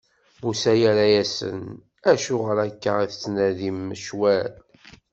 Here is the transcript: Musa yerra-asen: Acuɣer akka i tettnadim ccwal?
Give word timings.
Musa 0.41 0.71
yerra-asen: 0.81 1.59
Acuɣer 2.11 2.57
akka 2.67 2.91
i 3.03 3.07
tettnadim 3.11 3.79
ccwal? 3.99 4.53